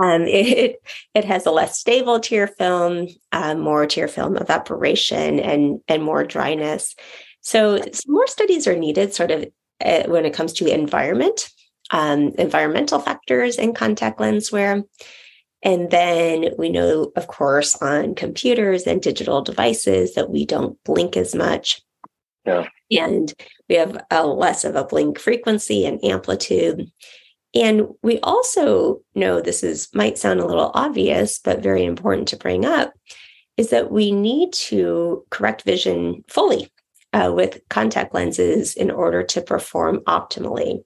Um, 0.02 0.22
it 0.26 0.76
it 1.14 1.24
has 1.24 1.46
a 1.46 1.50
less 1.50 1.78
stable 1.78 2.20
tear 2.20 2.46
film, 2.46 3.08
uh, 3.32 3.54
more 3.54 3.86
tear 3.86 4.08
film 4.08 4.36
evaporation, 4.36 5.40
and 5.40 5.80
and 5.88 6.02
more 6.02 6.24
dryness. 6.24 6.94
So 7.40 7.82
more 8.06 8.26
studies 8.26 8.66
are 8.66 8.76
needed, 8.76 9.14
sort 9.14 9.30
of 9.30 9.46
uh, 9.84 10.04
when 10.04 10.26
it 10.26 10.34
comes 10.34 10.52
to 10.54 10.66
environment, 10.66 11.48
um, 11.90 12.32
environmental 12.38 12.98
factors 12.98 13.56
in 13.56 13.74
contact 13.74 14.20
lens 14.20 14.50
wear. 14.52 14.82
And 15.62 15.90
then 15.90 16.50
we 16.56 16.68
know, 16.68 17.10
of 17.16 17.26
course, 17.26 17.74
on 17.82 18.14
computers 18.14 18.86
and 18.86 19.02
digital 19.02 19.42
devices 19.42 20.14
that 20.14 20.30
we 20.30 20.46
don't 20.46 20.82
blink 20.84 21.16
as 21.16 21.34
much. 21.34 21.82
Yeah. 22.44 22.68
And 22.90 23.32
we 23.68 23.76
have 23.76 24.00
a 24.10 24.26
less 24.26 24.64
of 24.64 24.76
a 24.76 24.84
blink 24.84 25.18
frequency 25.18 25.84
and 25.84 26.02
amplitude. 26.04 26.90
And 27.58 27.88
we 28.02 28.20
also 28.20 29.00
know 29.14 29.40
this 29.40 29.62
is 29.64 29.88
might 29.92 30.16
sound 30.16 30.40
a 30.40 30.46
little 30.46 30.70
obvious, 30.74 31.38
but 31.38 31.62
very 31.62 31.84
important 31.84 32.28
to 32.28 32.36
bring 32.36 32.64
up 32.64 32.92
is 33.56 33.70
that 33.70 33.90
we 33.90 34.12
need 34.12 34.52
to 34.52 35.24
correct 35.30 35.62
vision 35.62 36.24
fully 36.28 36.72
uh, 37.12 37.32
with 37.34 37.60
contact 37.68 38.14
lenses 38.14 38.76
in 38.76 38.90
order 38.90 39.24
to 39.24 39.42
perform 39.42 39.98
optimally. 40.06 40.84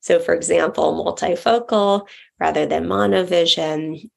So, 0.00 0.18
for 0.18 0.34
example, 0.34 1.04
multifocal 1.04 2.08
rather 2.40 2.66
than 2.66 2.86
monovision, 2.86 4.10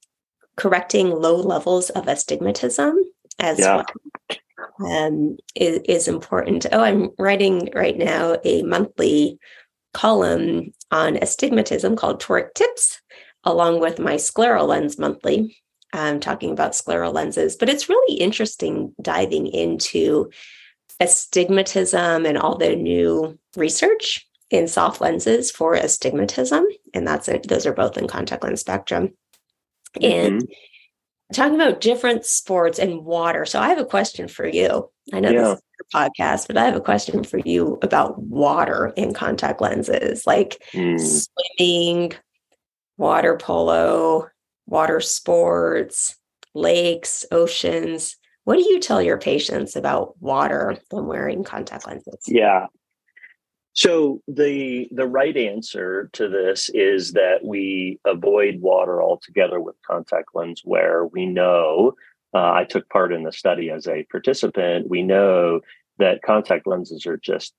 correcting 0.56 1.10
low 1.10 1.36
levels 1.36 1.92
of 1.92 2.08
astigmatism 2.08 2.98
as 3.40 3.60
yeah. 3.60 3.84
well 4.80 5.06
um, 5.06 5.38
is, 5.56 5.82
is 5.86 6.08
important. 6.08 6.66
Oh, 6.72 6.82
I'm 6.82 7.10
writing 7.20 7.70
right 7.76 7.98
now 7.98 8.38
a 8.44 8.64
monthly 8.64 9.38
column 9.94 10.74
on 10.92 11.18
astigmatism 11.18 11.96
called 11.96 12.22
Toric 12.22 12.54
Tips, 12.54 13.02
along 13.44 13.80
with 13.80 14.00
my 14.00 14.16
scleral 14.16 14.68
lens 14.68 14.98
monthly. 14.98 15.58
I'm 15.94 16.20
talking 16.20 16.52
about 16.52 16.72
scleral 16.72 17.14
lenses, 17.14 17.56
but 17.56 17.70
it's 17.70 17.90
really 17.90 18.18
interesting 18.18 18.94
diving 19.02 19.48
into 19.48 20.30
astigmatism 21.00 22.26
and 22.26 22.38
all 22.38 22.58
the 22.58 22.76
new 22.76 23.38
research 23.58 24.28
in 24.50 24.68
soft 24.68 25.02
lenses 25.02 25.52
for 25.52 25.74
astigmatism. 25.74 26.66
And 26.94 27.08
that's 27.08 27.28
it. 27.28 27.48
Those 27.48 27.66
are 27.66 27.74
both 27.74 27.98
in 27.98 28.08
contact 28.08 28.44
lens 28.44 28.62
spectrum. 28.62 29.14
Mm-hmm. 29.98 30.38
And 30.38 30.48
talking 31.32 31.56
about 31.56 31.82
different 31.82 32.26
sports 32.26 32.80
and 32.80 33.06
water. 33.06 33.46
So 33.46 33.60
I 33.60 33.70
have 33.70 33.78
a 33.78 33.86
question 33.86 34.28
for 34.28 34.48
you. 34.48 34.90
I 35.14 35.20
know 35.20 35.30
yeah. 35.30 35.42
this 35.42 35.58
is 35.58 35.64
your 35.80 36.04
podcast, 36.04 36.48
but 36.48 36.58
I 36.58 36.66
have 36.66 36.76
a 36.76 36.82
question 36.82 37.24
for 37.24 37.40
you 37.40 37.78
about 37.82 38.20
water 38.20 38.94
in 38.96 39.14
contact 39.14 39.62
lenses, 39.62 40.26
like 40.28 40.64
mm. 40.74 41.00
swimming, 41.00 42.14
water 42.98 43.38
polo, 43.38 44.28
water 44.68 45.00
sports, 45.00 46.16
lakes, 46.54 47.26
oceans. 47.32 48.18
What 48.44 48.58
do 48.58 48.64
you 48.64 48.80
tell 48.80 49.02
your 49.02 49.18
patients 49.18 49.76
about 49.76 50.22
water 50.22 50.78
when 50.90 51.06
wearing 51.06 51.44
contact 51.44 51.88
lenses? 51.88 52.24
Yeah. 52.28 52.68
So 53.74 54.22
the 54.28 54.90
the 54.92 55.08
right 55.08 55.36
answer 55.36 56.10
to 56.14 56.28
this 56.28 56.70
is 56.74 57.14
that 57.14 57.44
we 57.44 58.00
avoid 58.06 58.60
water 58.60 59.02
altogether 59.02 59.62
with 59.62 59.76
contact 59.88 60.30
lens 60.34 60.62
wear. 60.66 61.06
We 61.06 61.26
know 61.26 61.94
uh, 62.34 62.52
I 62.52 62.66
took 62.66 62.90
part 62.90 63.14
in 63.14 63.24
the 63.24 63.32
study 63.32 63.70
as 63.70 63.88
a 63.88 64.06
participant. 64.12 64.90
We 64.90 65.04
know 65.04 65.62
that 66.00 66.22
contact 66.22 66.68
lenses 66.68 67.06
are 67.06 67.18
just 67.18 67.54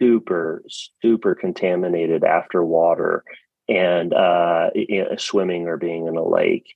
super 0.00 0.64
super 1.00 1.34
contaminated 1.36 2.24
after 2.24 2.64
water 2.64 3.22
and 3.68 4.12
uh, 4.12 4.70
swimming 5.16 5.68
or 5.68 5.76
being 5.76 6.08
in 6.08 6.16
a 6.16 6.26
lake, 6.26 6.66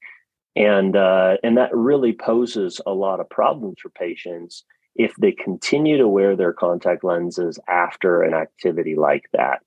and 0.54 0.94
uh, 0.96 1.38
and 1.42 1.56
that 1.56 1.74
really 1.74 2.12
poses 2.12 2.80
a 2.86 2.92
lot 2.92 3.18
of 3.18 3.28
problems 3.28 3.78
for 3.82 3.88
patients 3.88 4.64
if 4.94 5.14
they 5.16 5.32
continue 5.32 5.98
to 5.98 6.08
wear 6.08 6.36
their 6.36 6.52
contact 6.52 7.04
lenses 7.04 7.58
after 7.68 8.22
an 8.22 8.34
activity 8.34 8.94
like 8.94 9.24
that. 9.32 9.60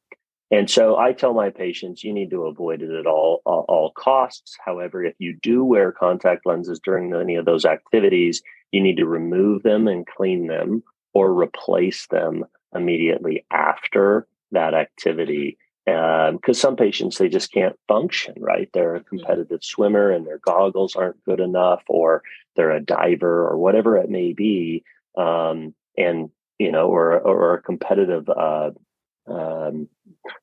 And 0.49 0.69
so 0.69 0.95
I 0.95 1.11
tell 1.11 1.33
my 1.33 1.49
patients, 1.49 2.03
you 2.03 2.13
need 2.13 2.29
to 2.29 2.43
avoid 2.43 2.81
it 2.81 2.91
at 2.91 3.05
all, 3.05 3.41
all, 3.45 3.65
all 3.67 3.91
costs. 3.91 4.55
However, 4.63 5.03
if 5.03 5.15
you 5.19 5.37
do 5.41 5.63
wear 5.63 5.91
contact 5.91 6.45
lenses 6.45 6.79
during 6.81 7.13
any 7.13 7.35
of 7.35 7.45
those 7.45 7.65
activities, 7.65 8.41
you 8.71 8.81
need 8.81 8.97
to 8.97 9.05
remove 9.05 9.63
them 9.63 9.87
and 9.87 10.07
clean 10.07 10.47
them 10.47 10.83
or 11.13 11.33
replace 11.33 12.07
them 12.07 12.45
immediately 12.73 13.45
after 13.51 14.27
that 14.51 14.73
activity. 14.73 15.57
Because 15.85 16.31
um, 16.33 16.53
some 16.53 16.75
patients, 16.75 17.17
they 17.17 17.29
just 17.29 17.51
can't 17.51 17.77
function, 17.87 18.35
right? 18.37 18.69
They're 18.73 18.95
a 18.95 18.99
mm-hmm. 18.99 19.17
competitive 19.17 19.63
swimmer 19.63 20.11
and 20.11 20.25
their 20.25 20.39
goggles 20.39 20.95
aren't 20.95 21.23
good 21.25 21.39
enough, 21.41 21.83
or 21.87 22.23
they're 22.55 22.71
a 22.71 22.81
diver 22.81 23.47
or 23.47 23.57
whatever 23.57 23.97
it 23.97 24.09
may 24.09 24.31
be 24.31 24.83
um, 25.17 25.73
and 25.97 26.29
you 26.59 26.71
know, 26.71 26.87
or 26.87 27.19
or 27.19 27.55
a 27.55 27.61
competitive 27.61 28.29
uh, 28.29 28.71
um, 29.27 29.87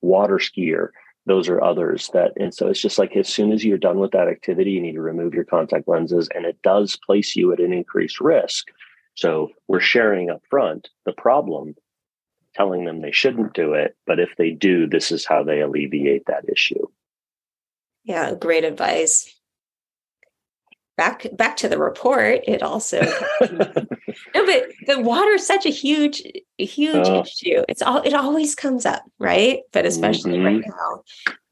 water 0.03 0.37
skier. 0.37 0.89
Those 1.27 1.49
are 1.49 1.63
others 1.63 2.11
that, 2.13 2.33
and 2.39 2.53
so 2.53 2.69
it's 2.69 2.83
just 2.83 2.99
like 2.99 3.17
as 3.17 3.29
soon 3.29 3.51
as 3.51 3.65
you're 3.65 3.79
done 3.79 3.99
with 3.99 4.11
that 4.11 4.29
activity, 4.29 4.73
you 4.73 4.81
need 4.81 4.93
to 4.93 5.01
remove 5.01 5.33
your 5.33 5.45
contact 5.45 5.89
lenses, 5.89 6.29
and 6.35 6.45
it 6.45 6.61
does 6.63 6.99
place 7.07 7.35
you 7.35 7.51
at 7.53 7.61
an 7.61 7.73
increased 7.73 8.21
risk. 8.21 8.69
So 9.15 9.51
we're 9.67 9.81
sharing 9.81 10.29
up 10.29 10.43
front 10.51 10.91
the 11.07 11.13
problem, 11.13 11.77
telling 12.55 12.85
them 12.85 13.01
they 13.01 13.13
shouldn't 13.13 13.55
do 13.55 13.73
it, 13.73 13.97
but 14.07 14.21
if 14.21 14.31
they 14.37 14.51
do, 14.51 14.87
this 14.87 15.11
is 15.11 15.25
how 15.25 15.43
they 15.43 15.61
alleviate 15.61 16.27
that 16.27 16.45
issue. 16.49 16.87
Yeah, 18.05 18.35
great 18.35 18.65
advice. 18.65 19.34
Back 20.97 21.27
back 21.37 21.57
to 21.57 21.69
the 21.69 21.79
report 21.79 22.41
it 22.47 22.63
also 22.63 23.01
no 23.41 24.47
but 24.47 24.67
the 24.87 25.01
water 25.01 25.31
is 25.31 25.47
such 25.47 25.67
a 25.67 25.71
huge 25.71 26.23
huge 26.57 27.07
oh. 27.09 27.23
issue 27.23 27.65
it's 27.69 27.83
all 27.83 28.01
it 28.03 28.15
always 28.15 28.55
comes 28.55 28.87
up 28.87 29.03
right 29.19 29.61
but 29.73 29.85
especially 29.85 30.35
mm-hmm. 30.35 30.45
right 30.45 30.65
now 30.67 31.03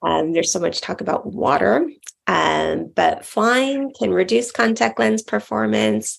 um, 0.05 0.33
there's 0.33 0.53
so 0.53 0.61
much 0.61 0.81
talk 0.81 1.01
about 1.01 1.27
water 1.27 1.89
um, 2.29 2.91
but 2.95 3.25
flying 3.25 3.93
can 3.99 4.13
reduce 4.13 4.53
contact 4.53 4.99
lens 4.99 5.23
performance 5.23 6.19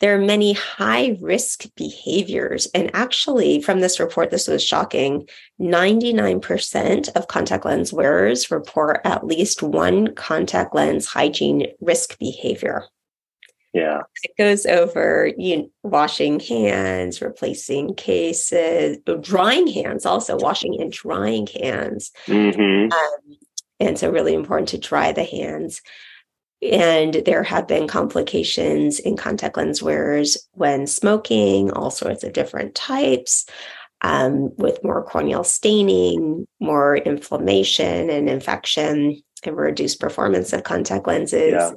there 0.00 0.14
are 0.14 0.24
many 0.24 0.54
high 0.54 1.18
risk 1.20 1.66
behaviors. 1.76 2.66
And 2.74 2.90
actually, 2.94 3.60
from 3.60 3.80
this 3.80 4.00
report, 4.00 4.30
this 4.30 4.48
was 4.48 4.64
shocking 4.64 5.28
99% 5.60 7.08
of 7.14 7.28
contact 7.28 7.66
lens 7.66 7.92
wearers 7.92 8.50
report 8.50 9.00
at 9.04 9.26
least 9.26 9.62
one 9.62 10.14
contact 10.14 10.74
lens 10.74 11.06
hygiene 11.06 11.66
risk 11.80 12.18
behavior. 12.18 12.84
Yeah. 13.74 14.00
It 14.24 14.32
goes 14.36 14.66
over 14.66 15.30
you 15.36 15.56
know, 15.58 15.70
washing 15.82 16.40
hands, 16.40 17.20
replacing 17.22 17.94
cases, 17.94 18.98
drying 19.20 19.68
hands, 19.68 20.06
also 20.06 20.36
washing 20.36 20.80
and 20.80 20.90
drying 20.90 21.46
hands. 21.46 22.10
Mm-hmm. 22.26 22.92
Um, 22.92 23.38
and 23.78 23.98
so, 23.98 24.10
really 24.10 24.34
important 24.34 24.70
to 24.70 24.78
dry 24.78 25.12
the 25.12 25.24
hands. 25.24 25.82
And 26.62 27.14
there 27.24 27.42
have 27.42 27.66
been 27.66 27.88
complications 27.88 28.98
in 28.98 29.16
contact 29.16 29.56
lens 29.56 29.82
wearers 29.82 30.36
when 30.52 30.86
smoking, 30.86 31.70
all 31.72 31.90
sorts 31.90 32.22
of 32.22 32.34
different 32.34 32.74
types, 32.74 33.46
um, 34.02 34.54
with 34.56 34.84
more 34.84 35.02
corneal 35.04 35.44
staining, 35.44 36.46
more 36.60 36.96
inflammation 36.96 38.10
and 38.10 38.28
infection, 38.28 39.22
and 39.44 39.56
reduced 39.56 40.00
performance 40.00 40.52
of 40.52 40.64
contact 40.64 41.06
lenses. 41.06 41.52
Yeah. 41.52 41.72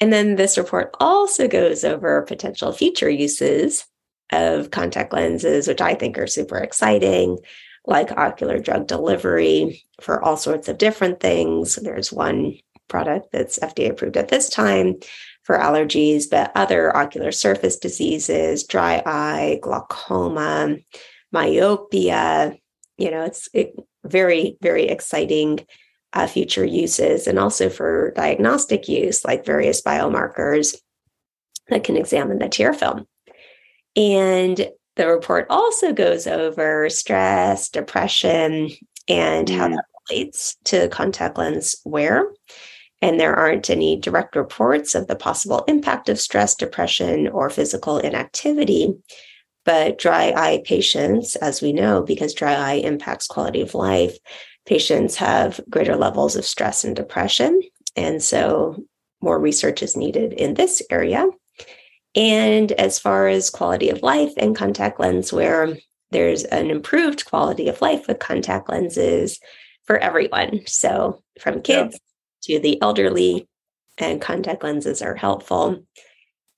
And 0.00 0.12
then 0.12 0.36
this 0.36 0.58
report 0.58 0.94
also 1.00 1.48
goes 1.48 1.84
over 1.84 2.22
potential 2.22 2.72
future 2.72 3.10
uses 3.10 3.86
of 4.32 4.70
contact 4.70 5.12
lenses, 5.12 5.68
which 5.68 5.80
I 5.80 5.94
think 5.94 6.18
are 6.18 6.26
super 6.26 6.58
exciting, 6.58 7.38
like 7.86 8.12
ocular 8.12 8.58
drug 8.58 8.86
delivery 8.86 9.84
for 10.00 10.22
all 10.22 10.36
sorts 10.36 10.68
of 10.68 10.78
different 10.78 11.20
things. 11.20 11.76
There's 11.76 12.12
one 12.12 12.58
product 12.88 13.28
that's 13.32 13.58
FDA 13.58 13.90
approved 13.90 14.16
at 14.16 14.28
this 14.28 14.48
time 14.48 14.96
for 15.42 15.58
allergies, 15.58 16.24
but 16.30 16.50
other 16.54 16.94
ocular 16.96 17.32
surface 17.32 17.76
diseases, 17.76 18.64
dry 18.64 19.02
eye, 19.06 19.58
glaucoma, 19.62 20.76
myopia. 21.32 22.56
You 22.98 23.10
know, 23.10 23.24
it's 23.24 23.48
it, 23.52 23.74
very, 24.04 24.56
very 24.60 24.88
exciting 24.88 25.64
uh, 26.12 26.26
future 26.26 26.64
uses, 26.64 27.26
and 27.26 27.38
also 27.38 27.68
for 27.68 28.12
diagnostic 28.16 28.88
use, 28.88 29.24
like 29.24 29.44
various 29.44 29.82
biomarkers 29.82 30.76
that 31.68 31.84
can 31.84 31.96
examine 31.96 32.38
the 32.38 32.48
tear 32.48 32.72
film. 32.72 33.06
And 33.94 34.68
the 34.96 35.08
report 35.08 35.46
also 35.50 35.92
goes 35.92 36.26
over 36.26 36.88
stress, 36.90 37.68
depression, 37.68 38.70
and 39.08 39.46
mm. 39.46 39.56
how 39.56 39.68
that 39.68 39.84
relates 40.10 40.56
to 40.64 40.88
contact 40.88 41.38
lens 41.38 41.76
wear 41.84 42.26
and 43.02 43.20
there 43.20 43.34
aren't 43.34 43.70
any 43.70 43.96
direct 43.96 44.36
reports 44.36 44.94
of 44.94 45.06
the 45.06 45.16
possible 45.16 45.64
impact 45.68 46.08
of 46.08 46.20
stress, 46.20 46.54
depression, 46.54 47.28
or 47.28 47.50
physical 47.50 47.98
inactivity. 47.98 48.94
But 49.64 49.98
dry 49.98 50.32
eye 50.36 50.62
patients, 50.64 51.36
as 51.36 51.60
we 51.60 51.72
know, 51.72 52.02
because 52.02 52.34
dry 52.34 52.54
eye 52.54 52.74
impacts 52.74 53.26
quality 53.26 53.60
of 53.60 53.74
life, 53.74 54.16
patients 54.64 55.16
have 55.16 55.60
greater 55.68 55.96
levels 55.96 56.36
of 56.36 56.44
stress 56.44 56.84
and 56.84 56.94
depression. 56.94 57.60
And 57.96 58.22
so 58.22 58.84
more 59.20 59.38
research 59.38 59.82
is 59.82 59.96
needed 59.96 60.32
in 60.32 60.54
this 60.54 60.82
area. 60.90 61.26
And 62.14 62.72
as 62.72 62.98
far 62.98 63.28
as 63.28 63.50
quality 63.50 63.90
of 63.90 64.02
life 64.02 64.32
and 64.36 64.56
contact 64.56 65.00
lens 65.00 65.32
wear, 65.32 65.76
there's 66.12 66.44
an 66.44 66.70
improved 66.70 67.26
quality 67.26 67.68
of 67.68 67.82
life 67.82 68.06
with 68.06 68.20
contact 68.20 68.70
lenses 68.70 69.40
for 69.84 69.98
everyone. 69.98 70.60
So 70.66 71.22
from 71.40 71.60
kids 71.62 71.98
to 72.42 72.58
the 72.58 72.80
elderly, 72.82 73.48
and 73.98 74.20
contact 74.20 74.62
lenses 74.62 75.02
are 75.02 75.14
helpful. 75.14 75.84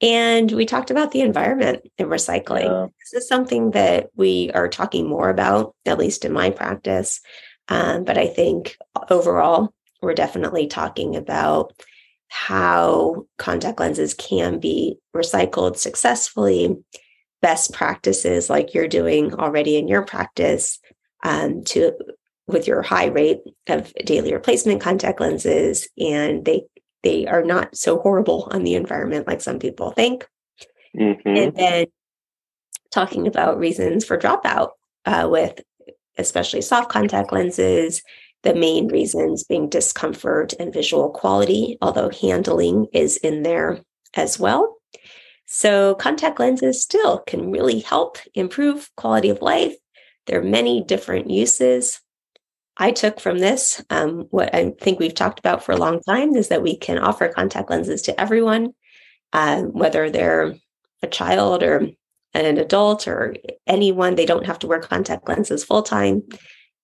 And 0.00 0.50
we 0.52 0.64
talked 0.64 0.90
about 0.90 1.10
the 1.10 1.22
environment 1.22 1.82
and 1.98 2.08
recycling. 2.08 2.64
Yeah. 2.64 2.86
This 3.12 3.22
is 3.22 3.28
something 3.28 3.72
that 3.72 4.10
we 4.14 4.50
are 4.54 4.68
talking 4.68 5.08
more 5.08 5.28
about, 5.28 5.74
at 5.86 5.98
least 5.98 6.24
in 6.24 6.32
my 6.32 6.50
practice. 6.50 7.20
Um, 7.68 8.04
but 8.04 8.16
I 8.16 8.28
think 8.28 8.76
overall, 9.10 9.74
we're 10.00 10.14
definitely 10.14 10.68
talking 10.68 11.16
about 11.16 11.72
how 12.28 13.26
contact 13.38 13.80
lenses 13.80 14.14
can 14.14 14.60
be 14.60 14.98
recycled 15.16 15.76
successfully, 15.76 16.76
best 17.42 17.72
practices 17.72 18.48
like 18.48 18.74
you're 18.74 18.88
doing 18.88 19.34
already 19.34 19.76
in 19.76 19.88
your 19.88 20.02
practice 20.02 20.78
um, 21.24 21.64
to 21.64 21.92
with 22.48 22.66
your 22.66 22.82
high 22.82 23.06
rate 23.06 23.40
of 23.68 23.92
daily 24.04 24.32
replacement 24.32 24.80
contact 24.80 25.20
lenses 25.20 25.88
and 25.98 26.44
they 26.44 26.64
they 27.04 27.26
are 27.26 27.44
not 27.44 27.76
so 27.76 27.98
horrible 27.98 28.48
on 28.50 28.64
the 28.64 28.74
environment 28.74 29.26
like 29.26 29.40
some 29.40 29.58
people 29.58 29.92
think. 29.92 30.26
Mm-hmm. 30.98 31.28
and 31.28 31.54
then 31.54 31.86
talking 32.90 33.26
about 33.26 33.58
reasons 33.58 34.06
for 34.06 34.16
dropout 34.16 34.70
uh, 35.04 35.28
with 35.30 35.60
especially 36.16 36.62
soft 36.62 36.88
contact 36.88 37.30
lenses 37.30 38.02
the 38.42 38.54
main 38.54 38.88
reasons 38.88 39.44
being 39.44 39.68
discomfort 39.68 40.54
and 40.58 40.72
visual 40.72 41.10
quality 41.10 41.76
although 41.82 42.10
handling 42.10 42.86
is 42.94 43.18
in 43.18 43.42
there 43.42 43.80
as 44.14 44.38
well. 44.38 44.76
So 45.46 45.94
contact 45.94 46.40
lenses 46.40 46.82
still 46.82 47.18
can 47.20 47.50
really 47.50 47.80
help 47.80 48.18
improve 48.34 48.90
quality 48.96 49.30
of 49.30 49.42
life. 49.42 49.74
There 50.26 50.40
are 50.40 50.44
many 50.44 50.82
different 50.82 51.30
uses 51.30 52.00
I 52.78 52.92
took 52.92 53.20
from 53.20 53.38
this, 53.38 53.82
um, 53.90 54.26
what 54.30 54.54
I 54.54 54.70
think 54.80 54.98
we've 54.98 55.14
talked 55.14 55.38
about 55.38 55.64
for 55.64 55.72
a 55.72 55.76
long 55.76 56.00
time, 56.00 56.36
is 56.36 56.48
that 56.48 56.62
we 56.62 56.76
can 56.76 56.98
offer 56.98 57.28
contact 57.28 57.70
lenses 57.70 58.02
to 58.02 58.20
everyone, 58.20 58.72
uh, 59.32 59.62
whether 59.62 60.10
they're 60.10 60.54
a 61.02 61.06
child 61.08 61.62
or 61.62 61.88
an 62.34 62.58
adult 62.58 63.08
or 63.08 63.34
anyone. 63.66 64.14
They 64.14 64.26
don't 64.26 64.46
have 64.46 64.60
to 64.60 64.66
wear 64.68 64.80
contact 64.80 65.28
lenses 65.28 65.64
full 65.64 65.82
time. 65.82 66.22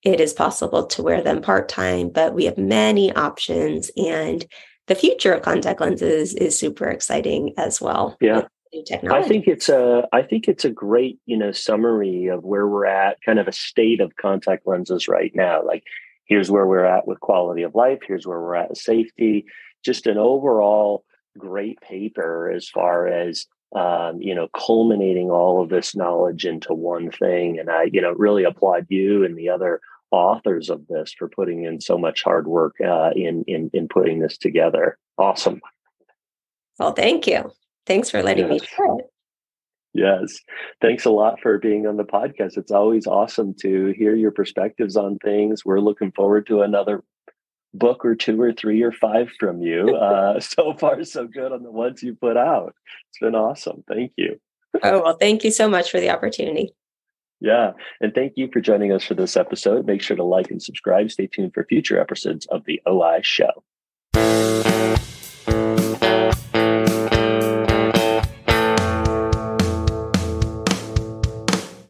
It 0.02 0.20
is 0.20 0.32
possible 0.32 0.86
to 0.86 1.02
wear 1.02 1.22
them 1.22 1.40
part 1.40 1.68
time, 1.68 2.10
but 2.10 2.34
we 2.34 2.44
have 2.46 2.58
many 2.58 3.14
options. 3.14 3.90
And 3.96 4.44
the 4.88 4.94
future 4.94 5.32
of 5.32 5.42
contact 5.42 5.80
lenses 5.80 6.34
is 6.34 6.58
super 6.58 6.86
exciting 6.86 7.54
as 7.56 7.80
well. 7.80 8.16
Yeah 8.20 8.42
technology. 8.82 9.24
I 9.24 9.28
think 9.28 9.46
it's 9.46 9.68
a 9.68 10.08
I 10.12 10.22
think 10.22 10.48
it's 10.48 10.64
a 10.64 10.70
great, 10.70 11.18
you 11.26 11.36
know, 11.36 11.52
summary 11.52 12.26
of 12.26 12.44
where 12.44 12.66
we're 12.66 12.86
at, 12.86 13.18
kind 13.24 13.38
of 13.38 13.48
a 13.48 13.52
state 13.52 14.00
of 14.00 14.16
contact 14.16 14.66
lenses 14.66 15.08
right 15.08 15.32
now. 15.34 15.64
Like 15.64 15.84
here's 16.26 16.50
where 16.50 16.66
we're 16.66 16.84
at 16.84 17.06
with 17.06 17.20
quality 17.20 17.62
of 17.62 17.74
life, 17.74 18.00
here's 18.06 18.26
where 18.26 18.40
we're 18.40 18.56
at 18.56 18.70
with 18.70 18.78
safety, 18.78 19.46
just 19.84 20.06
an 20.06 20.18
overall 20.18 21.04
great 21.38 21.80
paper 21.80 22.50
as 22.50 22.68
far 22.68 23.06
as 23.06 23.46
um, 23.74 24.22
you 24.22 24.34
know, 24.34 24.48
culminating 24.56 25.30
all 25.30 25.60
of 25.60 25.68
this 25.68 25.96
knowledge 25.96 26.46
into 26.46 26.72
one 26.72 27.10
thing. 27.10 27.58
And 27.58 27.68
I, 27.68 27.84
you 27.92 28.00
know, 28.00 28.12
really 28.12 28.44
applaud 28.44 28.86
you 28.88 29.24
and 29.24 29.36
the 29.36 29.48
other 29.48 29.80
authors 30.12 30.70
of 30.70 30.86
this 30.86 31.12
for 31.12 31.28
putting 31.28 31.64
in 31.64 31.80
so 31.80 31.98
much 31.98 32.22
hard 32.22 32.46
work 32.46 32.76
uh, 32.80 33.10
in 33.16 33.44
in 33.48 33.70
in 33.72 33.88
putting 33.88 34.20
this 34.20 34.38
together. 34.38 34.96
Awesome. 35.18 35.60
Well, 36.78 36.92
thank 36.92 37.26
you. 37.26 37.52
Thanks 37.86 38.10
for 38.10 38.22
letting 38.22 38.50
yes. 38.50 38.62
me 38.62 38.66
share 38.66 38.98
it. 38.98 39.10
Yes. 39.94 40.40
Thanks 40.80 41.04
a 41.04 41.10
lot 41.10 41.40
for 41.40 41.58
being 41.58 41.86
on 41.86 41.96
the 41.96 42.04
podcast. 42.04 42.56
It's 42.56 42.72
always 42.72 43.06
awesome 43.06 43.54
to 43.60 43.94
hear 43.96 44.14
your 44.14 44.32
perspectives 44.32 44.96
on 44.96 45.18
things. 45.18 45.64
We're 45.64 45.80
looking 45.80 46.10
forward 46.12 46.46
to 46.48 46.62
another 46.62 47.04
book 47.72 48.04
or 48.04 48.14
two 48.16 48.40
or 48.40 48.52
three 48.52 48.82
or 48.82 48.92
five 48.92 49.30
from 49.38 49.62
you. 49.62 49.94
Uh, 49.94 50.40
so 50.40 50.74
far, 50.74 51.02
so 51.04 51.26
good 51.26 51.52
on 51.52 51.62
the 51.62 51.70
ones 51.70 52.02
you 52.02 52.14
put 52.14 52.36
out. 52.36 52.74
It's 53.10 53.18
been 53.20 53.36
awesome. 53.36 53.84
Thank 53.88 54.12
you. 54.16 54.40
oh, 54.82 55.02
well, 55.02 55.16
thank 55.20 55.44
you 55.44 55.52
so 55.52 55.68
much 55.68 55.90
for 55.90 56.00
the 56.00 56.10
opportunity. 56.10 56.74
Yeah. 57.40 57.72
And 58.00 58.14
thank 58.14 58.32
you 58.36 58.48
for 58.52 58.60
joining 58.60 58.92
us 58.92 59.04
for 59.04 59.14
this 59.14 59.36
episode. 59.36 59.86
Make 59.86 60.02
sure 60.02 60.16
to 60.16 60.24
like 60.24 60.50
and 60.50 60.62
subscribe. 60.62 61.10
Stay 61.10 61.28
tuned 61.28 61.52
for 61.54 61.64
future 61.64 62.00
episodes 62.00 62.46
of 62.46 62.64
the 62.64 62.80
OI 62.88 63.20
Show. 63.22 63.62